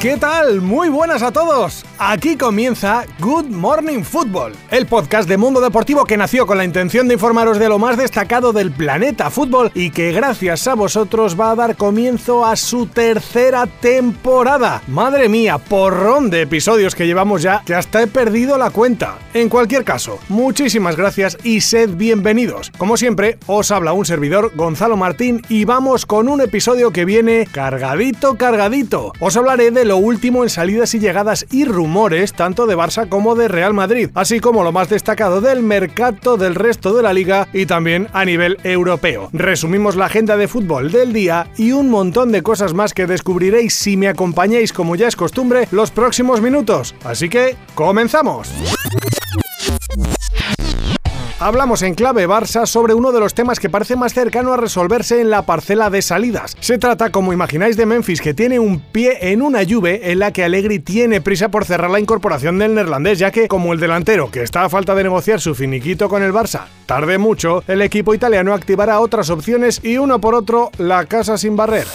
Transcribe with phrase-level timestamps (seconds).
[0.00, 0.60] ¿Qué tal?
[0.60, 1.84] Muy buenas a todos.
[1.98, 7.08] Aquí comienza Good Morning Football, el podcast de Mundo Deportivo que nació con la intención
[7.08, 11.50] de informaros de lo más destacado del planeta fútbol y que gracias a vosotros va
[11.50, 14.82] a dar comienzo a su tercera temporada.
[14.86, 19.18] Madre mía, porrón de episodios que llevamos ya que hasta he perdido la cuenta.
[19.34, 22.70] En cualquier caso, muchísimas gracias y sed bienvenidos.
[22.78, 27.48] Como siempre, os habla un servidor, Gonzalo Martín, y vamos con un episodio que viene
[27.50, 29.12] cargadito, cargadito.
[29.18, 33.34] Os hablaré de lo último en salidas y llegadas y rumores tanto de Barça como
[33.34, 37.48] de Real Madrid, así como lo más destacado del mercado del resto de la liga
[37.54, 39.30] y también a nivel europeo.
[39.32, 43.74] Resumimos la agenda de fútbol del día y un montón de cosas más que descubriréis
[43.74, 46.94] si me acompañáis como ya es costumbre los próximos minutos.
[47.02, 48.52] Así que, comenzamos.
[51.40, 55.20] Hablamos en clave Barça sobre uno de los temas que parece más cercano a resolverse
[55.20, 56.56] en la parcela de salidas.
[56.58, 60.32] Se trata, como imagináis, de Memphis, que tiene un pie en una lluvia en la
[60.32, 64.32] que Allegri tiene prisa por cerrar la incorporación del neerlandés, ya que, como el delantero
[64.32, 68.14] que está a falta de negociar su finiquito con el Barça, tarde mucho, el equipo
[68.14, 71.86] italiano activará otras opciones y uno por otro la casa sin barrer.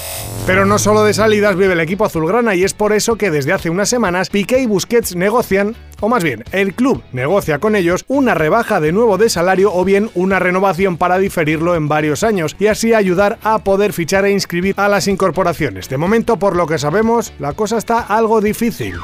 [0.48, 3.52] Pero no solo de salidas vive el equipo azulgrana y es por eso que desde
[3.52, 8.04] hace unas semanas Piqué y Busquets negocian, o más bien, el club negocia con ellos
[8.10, 12.58] una rebaja de nuevo de salario o bien una renovación para diferirlo en varios años
[12.60, 15.88] y así ayudar a poder fichar e inscribir a las incorporaciones.
[15.88, 18.96] De momento, por lo que sabemos, la cosa está algo difícil.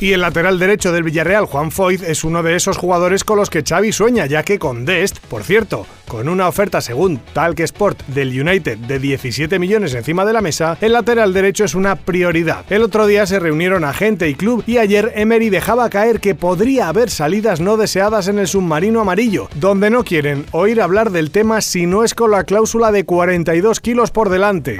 [0.00, 3.48] Y el lateral derecho del Villarreal, Juan Foyt, es uno de esos jugadores con los
[3.48, 8.06] que Xavi sueña, ya que con Dest, por cierto, con una oferta según Talk Sport
[8.06, 12.64] del United de 17 millones encima de la mesa, el lateral derecho es una prioridad.
[12.70, 16.88] El otro día se reunieron agente y club y ayer Emery dejaba caer que podría
[16.88, 21.60] haber salidas no deseadas en el submarino amarillo, donde no quieren oír hablar del tema
[21.60, 24.78] si no es con la cláusula de 42 kilos por delante.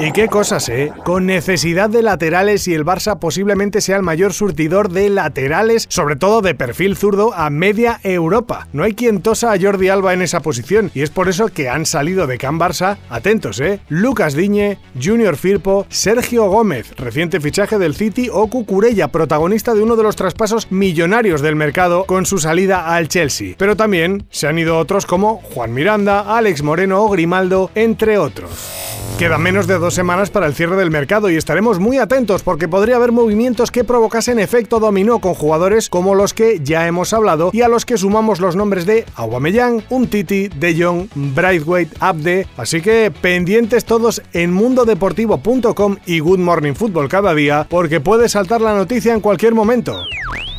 [0.00, 0.92] Y qué cosas, ¿eh?
[1.04, 6.14] Con necesidad de laterales y el Barça posiblemente sea el mayor surtidor de laterales, sobre
[6.14, 8.68] todo de perfil zurdo, a media Europa.
[8.72, 10.47] No hay quien tosa a Jordi Alba en esa posición
[10.94, 13.80] y es por eso que han salido de Can Barça, atentos, ¿eh?
[13.88, 19.96] Lucas Diñe, Junior Firpo, Sergio Gómez, reciente fichaje del City, o Cucurella, protagonista de uno
[19.96, 23.56] de los traspasos millonarios del mercado con su salida al Chelsea.
[23.58, 28.87] Pero también se han ido otros como Juan Miranda, Alex Moreno o Grimaldo, entre otros.
[29.18, 32.68] Quedan menos de dos semanas para el cierre del mercado y estaremos muy atentos porque
[32.68, 37.50] podría haber movimientos que provocasen efecto dominó con jugadores como los que ya hemos hablado
[37.52, 42.80] y a los que sumamos los nombres de Aubameyang, Umtiti, De Jong, Braithwaite, Abde, así
[42.80, 48.76] que pendientes todos en mundodeportivo.com y Good Morning Football cada día porque puede saltar la
[48.76, 50.00] noticia en cualquier momento.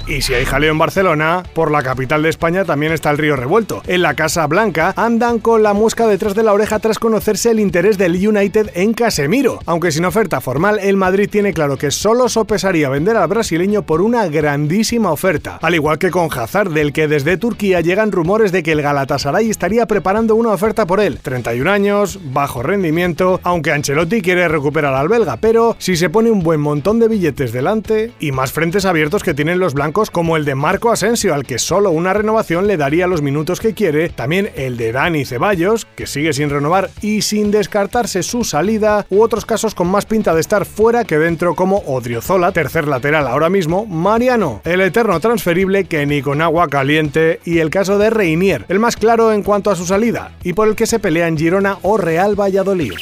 [0.09, 3.35] Y si hay jaleo en Barcelona, por la capital de España también está el río
[3.35, 3.83] revuelto.
[3.85, 7.59] En la Casa Blanca andan con la mosca detrás de la oreja tras conocerse el
[7.59, 9.59] interés del United en Casemiro.
[9.67, 14.01] Aunque sin oferta formal, el Madrid tiene claro que solo sopesaría vender al brasileño por
[14.01, 15.59] una grandísima oferta.
[15.61, 19.47] Al igual que con Hazard, del que desde Turquía llegan rumores de que el Galatasaray
[19.47, 21.19] estaría preparando una oferta por él.
[21.21, 26.41] 31 años, bajo rendimiento, aunque Ancelotti quiere recuperar al belga, pero si se pone un
[26.41, 30.45] buen montón de billetes delante y más frentes abiertos que tienen los blancos como el
[30.45, 34.49] de Marco Asensio, al que solo una renovación le daría los minutos que quiere, también
[34.55, 39.45] el de Dani Ceballos, que sigue sin renovar y sin descartarse su salida, u otros
[39.45, 43.85] casos con más pinta de estar fuera que dentro como Odriozola, tercer lateral ahora mismo,
[43.85, 48.79] Mariano, el eterno transferible que ni con agua caliente, y el caso de Reinier, el
[48.79, 51.77] más claro en cuanto a su salida, y por el que se pelea en Girona
[51.81, 52.93] o Real Valladolid.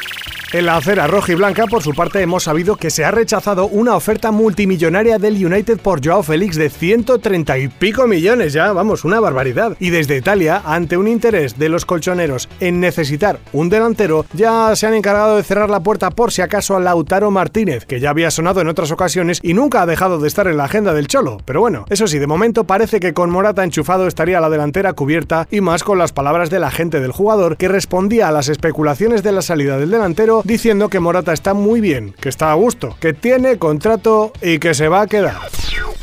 [0.54, 3.68] En la acera roja y blanca, por su parte, hemos sabido que se ha rechazado
[3.68, 9.04] una oferta multimillonaria del United por Joao Félix de 130 y pico millones, ya, vamos,
[9.04, 9.76] una barbaridad.
[9.78, 14.88] Y desde Italia, ante un interés de los colchoneros en necesitar un delantero, ya se
[14.88, 18.32] han encargado de cerrar la puerta por si acaso a Lautaro Martínez, que ya había
[18.32, 21.42] sonado en otras ocasiones y nunca ha dejado de estar en la agenda del Cholo.
[21.44, 25.46] Pero bueno, eso sí, de momento parece que con Morata enchufado estaría la delantera cubierta
[25.52, 29.34] y más con las palabras del agente del jugador que respondía a las especulaciones de
[29.34, 33.14] la salida del delantero diciendo que Morata está muy bien, que está a gusto, que
[33.14, 35.38] tiene contrato y que se va a quedar.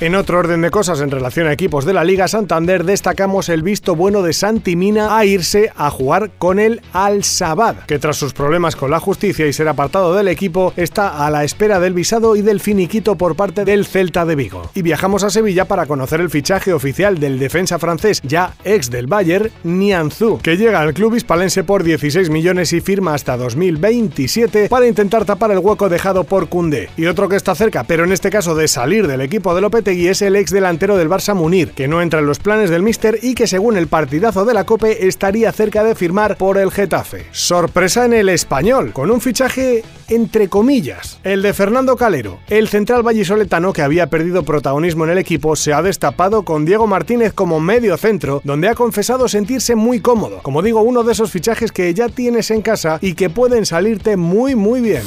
[0.00, 3.62] En otro orden de cosas en relación a equipos de la Liga Santander, destacamos el
[3.62, 8.16] visto bueno de Santi Mina a irse a jugar con el Al Sabad, que tras
[8.16, 11.94] sus problemas con la justicia y ser apartado del equipo, está a la espera del
[11.94, 14.68] visado y del finiquito por parte del Celta de Vigo.
[14.74, 19.06] Y viajamos a Sevilla para conocer el fichaje oficial del defensa francés, ya ex del
[19.06, 24.68] Bayern, Nianzou, que llega al club hispalense por 16 millones y firma hasta 2020 27
[24.70, 26.88] para intentar tapar el hueco dejado por Cundé.
[26.96, 30.08] Y otro que está cerca, pero en este caso de salir del equipo de Lopetegui,
[30.08, 33.18] es el ex delantero del Barça Munir, que no entra en los planes del míster
[33.20, 37.26] y que según el partidazo de la Cope estaría cerca de firmar por el Getafe.
[37.32, 41.18] Sorpresa en el español, con un fichaje entre comillas.
[41.24, 45.72] El de Fernando Calero, el central vallisoletano que había perdido protagonismo en el equipo, se
[45.72, 50.40] ha destapado con Diego Martínez como medio centro, donde ha confesado sentirse muy cómodo.
[50.42, 54.13] Como digo, uno de esos fichajes que ya tienes en casa y que pueden salirte
[54.16, 55.02] muy muy bien.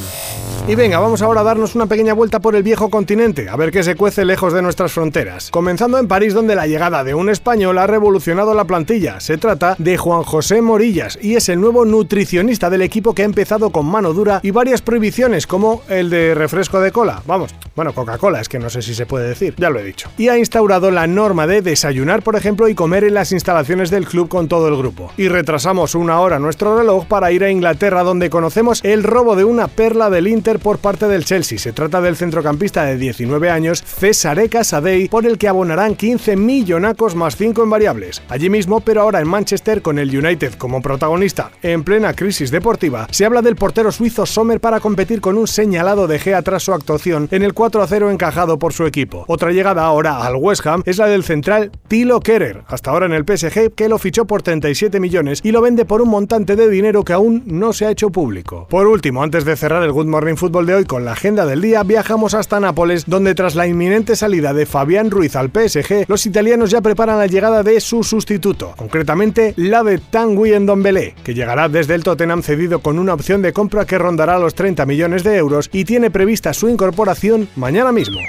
[0.67, 3.71] Y venga, vamos ahora a darnos una pequeña vuelta por el viejo continente, a ver
[3.71, 5.49] qué se cuece lejos de nuestras fronteras.
[5.49, 9.21] Comenzando en París, donde la llegada de un español ha revolucionado la plantilla.
[9.21, 13.25] Se trata de Juan José Morillas y es el nuevo nutricionista del equipo que ha
[13.25, 17.21] empezado con mano dura y varias prohibiciones, como el de refresco de cola.
[17.25, 20.09] Vamos, bueno, Coca-Cola, es que no sé si se puede decir, ya lo he dicho.
[20.17, 24.07] Y ha instaurado la norma de desayunar, por ejemplo, y comer en las instalaciones del
[24.07, 25.13] club con todo el grupo.
[25.15, 29.43] Y retrasamos una hora nuestro reloj para ir a Inglaterra, donde conocemos el robo de
[29.43, 31.59] una perla del Inter por parte del Chelsea.
[31.59, 37.13] Se trata del centrocampista de 19 años, Cesare Casadei, por el que abonarán 15 millonacos
[37.13, 38.23] más 5 en variables.
[38.27, 43.07] Allí mismo, pero ahora en Manchester, con el United como protagonista en plena crisis deportiva,
[43.11, 46.73] se habla del portero suizo Sommer para competir con un señalado de Gea tras su
[46.73, 49.25] actuación en el 4-0 encajado por su equipo.
[49.27, 53.13] Otra llegada ahora al West Ham es la del central Tilo Kerer, hasta ahora en
[53.13, 56.69] el PSG, que lo fichó por 37 millones y lo vende por un montante de
[56.69, 58.67] dinero que aún no se ha hecho público.
[58.69, 61.61] Por último, antes de cerrar el Good Morning Football, de hoy con la agenda del
[61.61, 66.25] día, viajamos hasta Nápoles, donde tras la inminente salida de Fabián Ruiz al PSG, los
[66.25, 71.67] italianos ya preparan la llegada de su sustituto, concretamente la de Tanguy Ndombele, que llegará
[71.67, 75.35] desde el Tottenham cedido con una opción de compra que rondará los 30 millones de
[75.35, 78.19] euros y tiene prevista su incorporación mañana mismo.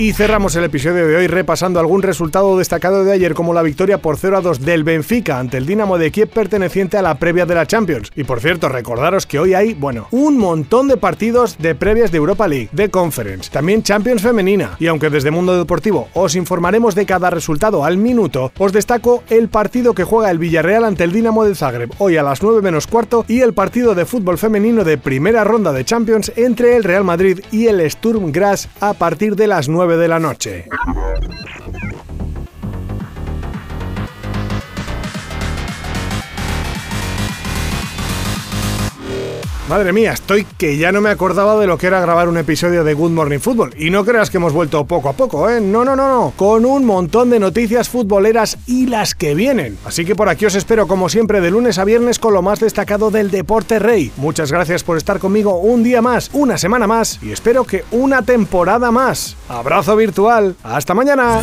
[0.00, 3.98] Y cerramos el episodio de hoy repasando algún resultado destacado de ayer como la victoria
[3.98, 7.44] por 0 a 2 del Benfica ante el Dinamo de Kiev perteneciente a la previa
[7.44, 8.10] de la Champions.
[8.16, 12.16] Y por cierto, recordaros que hoy hay, bueno, un montón de partidos de previas de
[12.16, 14.76] Europa League, de Conference, también Champions femenina.
[14.78, 19.48] Y aunque desde Mundo Deportivo os informaremos de cada resultado al minuto, os destaco el
[19.48, 22.86] partido que juega el Villarreal ante el Dinamo de Zagreb hoy a las 9 menos
[22.86, 27.04] cuarto y el partido de fútbol femenino de primera ronda de Champions entre el Real
[27.04, 30.66] Madrid y el Sturm Graz a partir de las 9 de la noche.
[39.70, 42.82] Madre mía, estoy que ya no me acordaba de lo que era grabar un episodio
[42.82, 43.72] de Good Morning Football.
[43.78, 45.60] Y no creas que hemos vuelto poco a poco, ¿eh?
[45.60, 46.32] No, no, no, no.
[46.34, 49.78] Con un montón de noticias futboleras y las que vienen.
[49.84, 52.58] Así que por aquí os espero como siempre de lunes a viernes con lo más
[52.58, 54.10] destacado del deporte rey.
[54.16, 58.22] Muchas gracias por estar conmigo un día más, una semana más y espero que una
[58.22, 59.36] temporada más.
[59.48, 60.56] Abrazo virtual.
[60.64, 61.42] Hasta mañana.